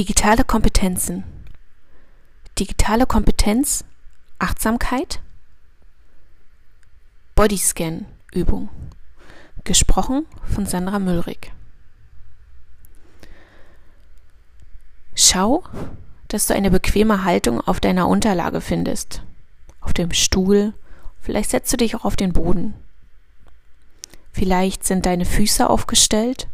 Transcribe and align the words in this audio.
Digitale 0.00 0.44
Kompetenzen. 0.44 1.24
Digitale 2.58 3.04
Kompetenz, 3.04 3.84
Achtsamkeit, 4.38 5.20
Bodyscan 7.34 8.06
Übung. 8.32 8.70
Gesprochen 9.62 10.24
von 10.46 10.64
Sandra 10.64 11.00
Müllrich. 11.00 11.52
Schau, 15.14 15.64
dass 16.28 16.46
du 16.46 16.54
eine 16.54 16.70
bequeme 16.70 17.24
Haltung 17.24 17.60
auf 17.60 17.78
deiner 17.78 18.08
Unterlage 18.08 18.62
findest. 18.62 19.22
Auf 19.82 19.92
dem 19.92 20.12
Stuhl, 20.12 20.72
vielleicht 21.20 21.50
setzt 21.50 21.70
du 21.74 21.76
dich 21.76 21.94
auch 21.94 22.06
auf 22.06 22.16
den 22.16 22.32
Boden. 22.32 22.72
Vielleicht 24.32 24.82
sind 24.82 25.04
deine 25.04 25.26
Füße 25.26 25.68
aufgestellt 25.68 26.48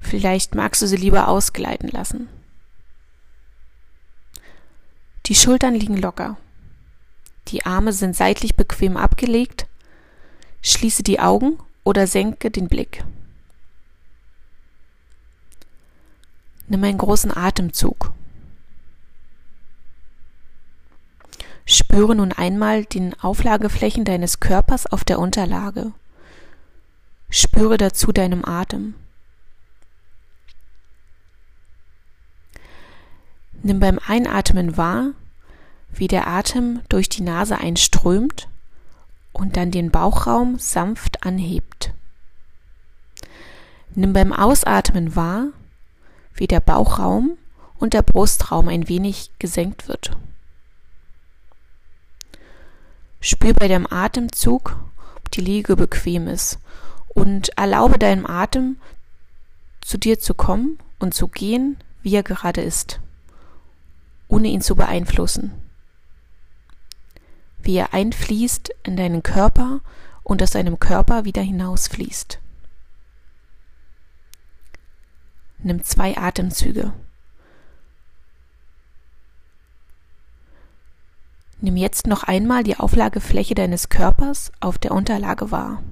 Vielleicht 0.00 0.54
magst 0.54 0.82
du 0.82 0.86
sie 0.86 0.96
lieber 0.96 1.28
ausgleiten 1.28 1.88
lassen. 1.88 2.28
Die 5.26 5.34
Schultern 5.34 5.74
liegen 5.74 5.96
locker. 5.96 6.36
Die 7.48 7.64
Arme 7.64 7.92
sind 7.92 8.16
seitlich 8.16 8.56
bequem 8.56 8.96
abgelegt. 8.96 9.66
Schließe 10.62 11.02
die 11.02 11.20
Augen 11.20 11.58
oder 11.84 12.06
senke 12.06 12.50
den 12.50 12.68
Blick. 12.68 13.04
Nimm 16.66 16.84
einen 16.84 16.98
großen 16.98 17.36
Atemzug. 17.36 18.12
Spüre 21.66 22.16
nun 22.16 22.32
einmal 22.32 22.84
den 22.84 23.14
Auflageflächen 23.20 24.04
deines 24.04 24.40
Körpers 24.40 24.86
auf 24.86 25.04
der 25.04 25.18
Unterlage. 25.18 25.92
Spüre 27.28 27.76
dazu 27.76 28.12
deinem 28.12 28.44
Atem. 28.44 28.94
Nimm 33.62 33.78
beim 33.78 33.98
Einatmen 33.98 34.78
wahr, 34.78 35.10
wie 35.92 36.08
der 36.08 36.26
Atem 36.26 36.80
durch 36.88 37.10
die 37.10 37.22
Nase 37.22 37.58
einströmt 37.58 38.48
und 39.32 39.56
dann 39.56 39.70
den 39.70 39.90
Bauchraum 39.90 40.58
sanft 40.58 41.26
anhebt. 41.26 41.92
Nimm 43.94 44.14
beim 44.14 44.32
Ausatmen 44.32 45.14
wahr, 45.14 45.48
wie 46.34 46.46
der 46.46 46.60
Bauchraum 46.60 47.36
und 47.78 47.92
der 47.92 48.02
Brustraum 48.02 48.68
ein 48.68 48.88
wenig 48.88 49.30
gesenkt 49.38 49.88
wird. 49.88 50.16
Spür 53.20 53.52
bei 53.52 53.68
dem 53.68 53.86
Atemzug, 53.92 54.76
ob 55.16 55.30
die 55.32 55.42
Liege 55.42 55.76
bequem 55.76 56.28
ist 56.28 56.58
und 57.08 57.50
erlaube 57.58 57.98
deinem 57.98 58.24
Atem 58.24 58.76
zu 59.82 59.98
dir 59.98 60.18
zu 60.18 60.32
kommen 60.32 60.78
und 60.98 61.12
zu 61.12 61.28
gehen, 61.28 61.76
wie 62.02 62.14
er 62.14 62.22
gerade 62.22 62.62
ist 62.62 63.00
ohne 64.30 64.48
ihn 64.48 64.62
zu 64.62 64.76
beeinflussen. 64.76 65.52
Wie 67.62 67.76
er 67.76 67.92
einfließt 67.92 68.70
in 68.84 68.96
deinen 68.96 69.22
Körper 69.22 69.80
und 70.22 70.42
aus 70.42 70.52
deinem 70.52 70.78
Körper 70.78 71.24
wieder 71.24 71.42
hinausfließt. 71.42 72.40
Nimm 75.58 75.82
zwei 75.82 76.16
Atemzüge. 76.16 76.92
Nimm 81.60 81.76
jetzt 81.76 82.06
noch 82.06 82.22
einmal 82.22 82.62
die 82.62 82.78
Auflagefläche 82.78 83.54
deines 83.54 83.90
Körpers 83.90 84.50
auf 84.60 84.78
der 84.78 84.92
Unterlage 84.92 85.50
wahr. 85.50 85.82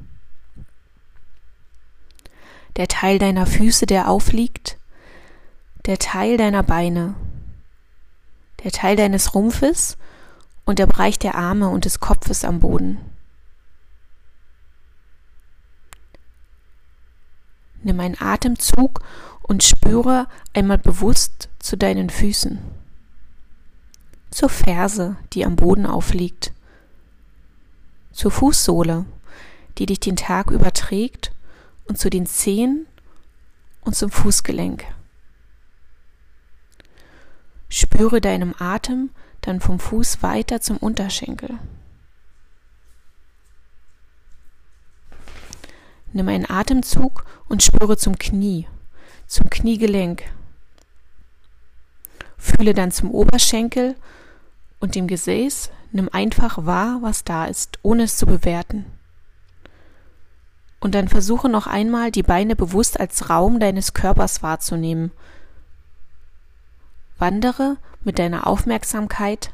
Der 2.77 2.89
Teil 2.89 3.19
deiner 3.19 3.45
Füße, 3.45 3.85
der 3.85 4.09
aufliegt, 4.09 4.79
der 5.85 5.99
Teil 5.99 6.39
deiner 6.39 6.63
Beine, 6.63 7.15
der 8.65 8.73
Teil 8.73 8.97
deines 8.97 9.35
Rumpfes 9.35 9.97
und 10.65 10.79
der 10.79 10.87
Bereich 10.87 11.19
der 11.19 11.35
Arme 11.35 11.69
und 11.69 11.85
des 11.85 12.01
Kopfes 12.01 12.45
am 12.45 12.61
Boden. 12.61 12.99
Nimm 17.83 18.01
einen 18.01 18.21
Atemzug 18.21 19.01
und 19.43 19.63
spüre 19.63 20.27
einmal 20.53 20.79
bewusst 20.79 21.49
zu 21.59 21.77
deinen 21.77 22.11
Füßen, 22.11 22.59
zur 24.31 24.49
Ferse, 24.49 25.17
die 25.33 25.45
am 25.45 25.57
Boden 25.57 25.87
aufliegt, 25.87 26.53
zur 28.13 28.31
Fußsohle, 28.31 29.07
die 29.79 29.87
dich 29.87 30.01
den 30.01 30.17
Tag 30.17 30.51
überträgt, 30.51 31.33
und 31.89 31.99
zu 31.99 32.11
den 32.11 32.27
Zehen 32.27 32.87
und 33.81 33.97
zum 33.97 34.11
Fußgelenk. 34.11 34.85
Spüre 37.99 38.21
deinem 38.21 38.55
Atem 38.61 39.11
dann 39.41 39.59
vom 39.59 39.81
Fuß 39.81 40.23
weiter 40.23 40.61
zum 40.61 40.77
Unterschenkel. 40.77 41.59
Nimm 46.13 46.29
einen 46.29 46.49
Atemzug 46.49 47.25
und 47.49 47.65
spüre 47.65 47.97
zum 47.97 48.17
Knie, 48.17 48.69
zum 49.27 49.51
Kniegelenk. 49.51 50.23
Fühle 52.37 52.73
dann 52.73 52.93
zum 52.93 53.11
Oberschenkel 53.11 53.97
und 54.79 54.95
dem 54.95 55.09
Gesäß. 55.09 55.73
Nimm 55.91 56.09
einfach 56.13 56.67
wahr, 56.67 56.99
was 57.01 57.25
da 57.25 57.47
ist, 57.47 57.81
ohne 57.83 58.05
es 58.05 58.17
zu 58.17 58.27
bewerten. 58.27 58.85
Und 60.79 60.95
dann 60.95 61.09
versuche 61.09 61.49
noch 61.49 61.67
einmal, 61.67 62.13
die 62.13 62.23
Beine 62.23 62.55
bewusst 62.55 63.01
als 63.01 63.29
Raum 63.29 63.59
deines 63.59 63.93
Körpers 63.93 64.45
wahrzunehmen 64.45 65.11
Wandere 67.19 67.77
mit 68.03 68.19
deiner 68.19 68.47
Aufmerksamkeit 68.47 69.53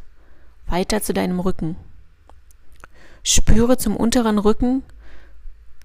weiter 0.67 1.03
zu 1.03 1.13
deinem 1.13 1.41
Rücken. 1.41 1.77
Spüre 3.23 3.79
zum 3.79 3.97
unteren 3.97 4.39
Rücken, 4.39 4.83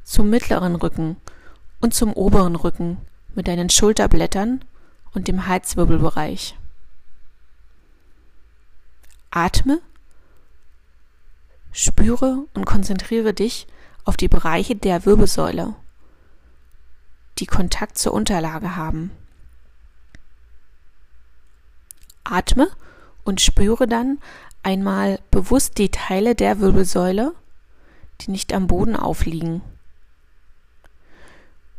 zum 0.04 0.30
mittleren 0.30 0.76
Rücken 0.76 1.18
und 1.80 1.94
zum 1.94 2.14
oberen 2.14 2.56
Rücken 2.56 2.98
mit 3.34 3.48
deinen 3.48 3.70
Schulterblättern 3.70 4.66
und 5.14 5.28
dem 5.28 5.48
Halswirbelbereich. 5.48 6.58
Atme, 9.32 9.80
spüre 11.72 12.46
und 12.54 12.66
konzentriere 12.66 13.34
dich 13.34 13.68
auf 14.04 14.18
die 14.18 14.28
Bereiche 14.28 14.76
der 14.76 15.06
Wirbelsäule, 15.06 15.76
die 17.38 17.46
Kontakt 17.46 17.98
zur 17.98 18.14
Unterlage 18.14 18.76
haben. 18.76 19.12
Atme 22.32 22.70
und 23.24 23.42
spüre 23.42 23.88
dann 23.88 24.20
einmal 24.64 25.20
bewusst 25.32 25.78
die 25.78 25.90
Teile 25.90 26.36
der 26.36 26.60
Wirbelsäule, 26.60 27.34
die 28.22 28.32
nicht 28.32 28.54
am 28.54 28.68
Boden 28.68 28.96
aufliegen. 28.96 29.62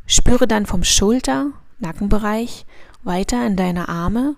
Spüre 0.06 0.48
dann 0.48 0.66
vom 0.66 0.82
Schulter, 0.82 1.52
Nackenbereich 1.78 2.66
weiter 3.02 3.46
in 3.46 3.56
deine 3.56 3.88
Arme, 3.88 4.36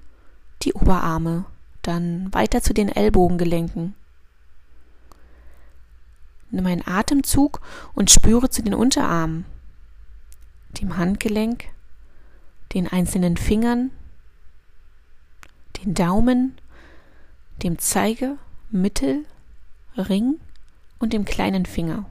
die 0.62 0.74
Oberarme, 0.74 1.44
dann 1.82 2.32
weiter 2.32 2.62
zu 2.62 2.74
den 2.74 2.88
Ellbogengelenken. 2.88 3.94
Nimm 6.50 6.66
einen 6.66 6.86
Atemzug 6.86 7.60
und 7.94 8.10
spüre 8.10 8.50
zu 8.50 8.62
den 8.62 8.74
Unterarmen, 8.74 9.46
dem 10.80 10.96
Handgelenk, 10.98 11.64
den 12.74 12.86
einzelnen 12.86 13.36
Fingern, 13.36 13.90
den 15.84 15.94
Daumen, 15.94 16.56
dem 17.62 17.78
Zeige, 17.78 18.36
Mittel, 18.70 19.24
Ring 19.96 20.40
und 20.98 21.12
dem 21.12 21.24
kleinen 21.24 21.66
Finger. 21.66 22.06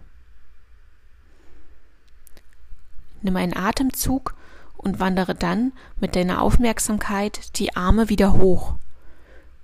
Nimm 3.21 3.35
einen 3.35 3.55
Atemzug 3.55 4.35
und 4.77 4.99
wandere 4.99 5.35
dann 5.35 5.73
mit 5.99 6.15
deiner 6.15 6.41
Aufmerksamkeit 6.41 7.57
die 7.59 7.75
Arme 7.75 8.09
wieder 8.09 8.33
hoch, 8.33 8.75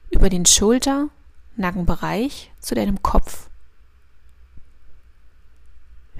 über 0.10 0.30
den 0.30 0.46
Schulter, 0.46 1.10
Nackenbereich 1.56 2.52
zu 2.60 2.76
deinem 2.76 3.02
Kopf. 3.02 3.50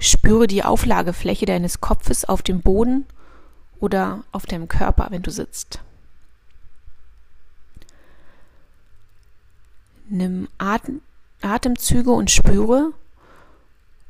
Spüre 0.00 0.46
die 0.46 0.64
Auflagefläche 0.64 1.46
deines 1.46 1.80
Kopfes 1.80 2.24
auf 2.24 2.42
dem 2.42 2.60
Boden 2.60 3.06
oder 3.80 4.24
auf 4.32 4.46
deinem 4.46 4.68
Körper, 4.68 5.08
wenn 5.10 5.22
du 5.22 5.30
sitzt. 5.30 5.80
Nimm 10.10 10.48
Atem, 10.56 11.02
Atemzüge 11.42 12.10
und 12.12 12.30
spüre 12.30 12.92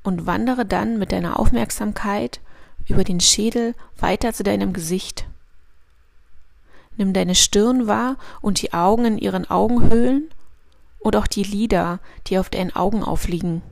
und 0.05 0.27
wandere 0.27 0.65
dann 0.65 0.99
mit 0.99 1.11
deiner 1.11 1.41
Aufmerksamkeit 1.41 2.41
über 2.87 3.03
den 3.03 3.19
Schädel 3.19 3.75
weiter 3.99 4.33
zu 4.33 4.45
deinem 4.45 4.73
Gesicht. 4.73 5.27
Nimm 6.97 7.13
deine 7.13 7.35
Stirn 7.35 7.89
wahr 7.89 8.17
und 8.41 8.63
die 8.63 8.73
Augen 8.73 9.05
in 9.07 9.19
ihren 9.19 9.51
Augenhöhlen 9.51 10.31
und 11.01 11.17
auch 11.17 11.27
die 11.27 11.43
Lider, 11.43 11.99
die 12.29 12.39
auf 12.39 12.49
deinen 12.49 12.75
Augen 12.77 13.03
aufliegen. 13.03 13.63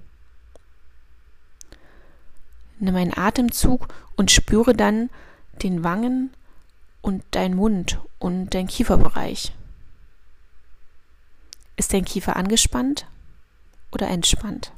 Nimm 2.81 2.96
einen 2.96 3.17
Atemzug 3.17 3.88
und 4.17 4.32
spüre 4.32 4.75
dann 4.75 5.11
den 5.62 5.84
Wangen 5.84 6.31
und 7.02 7.23
dein 7.31 7.55
Mund 7.55 8.00
und 8.19 8.52
dein 8.52 8.67
Kieferbereich. 8.67 9.52
Ist 11.76 11.93
dein 11.93 12.05
Kiefer 12.05 12.37
angespannt 12.37 13.06
oder 13.93 14.08
entspannt? 14.08 14.73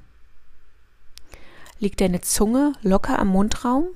Liegt 1.79 2.01
deine 2.01 2.21
Zunge 2.21 2.73
locker 2.83 3.19
am 3.19 3.29
Mundraum? 3.29 3.87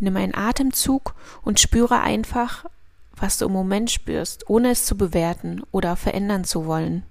Nimm 0.00 0.16
einen 0.16 0.34
Atemzug 0.34 1.14
und 1.42 1.60
spüre 1.60 2.00
einfach, 2.00 2.64
was 3.12 3.38
du 3.38 3.46
im 3.46 3.52
Moment 3.52 3.90
spürst, 3.90 4.48
ohne 4.50 4.70
es 4.70 4.84
zu 4.84 4.96
bewerten 4.96 5.62
oder 5.70 5.94
verändern 5.94 6.44
zu 6.44 6.66
wollen. 6.66 7.04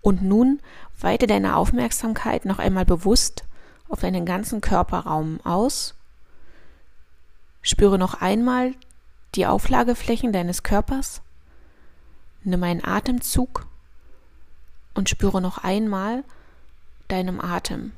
Und 0.00 0.22
nun 0.22 0.60
weite 1.00 1.26
deine 1.26 1.56
Aufmerksamkeit 1.56 2.44
noch 2.44 2.58
einmal 2.58 2.84
bewusst 2.84 3.44
auf 3.88 4.00
deinen 4.00 4.26
ganzen 4.26 4.60
Körperraum 4.60 5.40
aus. 5.42 5.94
Spüre 7.62 7.98
noch 7.98 8.20
einmal 8.20 8.74
die 9.34 9.46
Auflageflächen 9.46 10.32
deines 10.32 10.62
Körpers. 10.62 11.22
Nimm 12.44 12.62
einen 12.64 12.84
Atemzug 12.84 13.66
und 14.94 15.08
spüre 15.08 15.40
noch 15.40 15.58
einmal 15.58 16.24
deinem 17.08 17.40
Atem. 17.40 17.92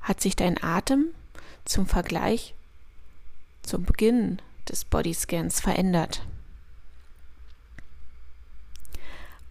Hat 0.00 0.20
sich 0.20 0.36
dein 0.36 0.62
Atem 0.62 1.06
zum 1.64 1.86
Vergleich 1.86 2.54
zum 3.62 3.84
Beginn 3.84 4.40
des 4.68 4.84
Bodyscans 4.84 5.60
verändert? 5.60 6.26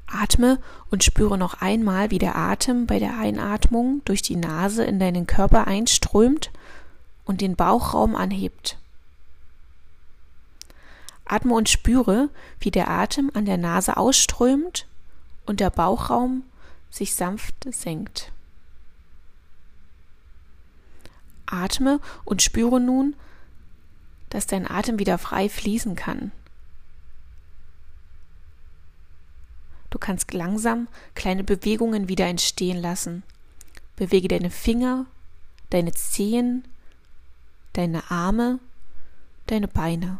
Atme 0.07 0.59
und 0.89 1.03
spüre 1.03 1.37
noch 1.37 1.61
einmal, 1.61 2.11
wie 2.11 2.17
der 2.17 2.35
Atem 2.35 2.87
bei 2.87 2.97
der 2.97 3.17
Einatmung 3.17 4.01
durch 4.05 4.21
die 4.21 4.37
Nase 4.37 4.83
in 4.83 4.99
deinen 4.99 5.27
Körper 5.27 5.67
einströmt 5.67 6.51
und 7.25 7.41
den 7.41 7.55
Bauchraum 7.55 8.15
anhebt. 8.15 8.77
Atme 11.31 11.53
und 11.53 11.69
spüre, 11.69 12.29
wie 12.59 12.71
der 12.71 12.89
Atem 12.89 13.31
an 13.33 13.45
der 13.45 13.57
Nase 13.57 13.97
ausströmt 13.97 14.87
und 15.45 15.59
der 15.59 15.69
Bauchraum 15.69 16.43
sich 16.89 17.15
sanft 17.15 17.55
senkt. 17.71 18.31
Atme 21.45 21.99
und 22.25 22.41
spüre 22.41 22.79
nun, 22.79 23.15
dass 24.29 24.47
dein 24.47 24.69
Atem 24.69 24.99
wieder 24.99 25.17
frei 25.17 25.49
fließen 25.49 25.95
kann. 25.95 26.31
Du 29.89 29.97
kannst 29.97 30.33
langsam 30.33 30.87
kleine 31.15 31.43
Bewegungen 31.43 32.09
wieder 32.09 32.27
entstehen 32.27 32.77
lassen. 32.77 33.23
Bewege 33.95 34.27
deine 34.27 34.51
Finger, 34.51 35.05
deine 35.69 35.93
Zehen, 35.93 36.65
deine 37.73 38.11
Arme, 38.11 38.59
deine 39.47 39.69
Beine 39.69 40.19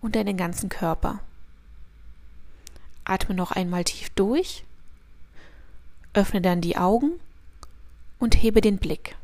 und 0.00 0.16
deinen 0.16 0.36
ganzen 0.36 0.68
Körper. 0.68 1.20
Atme 3.04 3.34
noch 3.34 3.52
einmal 3.52 3.84
tief 3.84 4.10
durch, 4.10 4.64
öffne 6.12 6.40
dann 6.40 6.60
die 6.60 6.76
Augen 6.76 7.12
und 8.18 8.42
hebe 8.42 8.60
den 8.60 8.78
Blick. 8.78 9.16